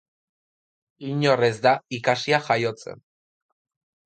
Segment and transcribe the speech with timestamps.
[1.09, 3.05] Inor ez da ikasia jaiotzen.